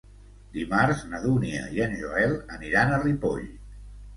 [0.53, 3.49] Dimarts na Dúnia i en Joel aniran a Ripoll.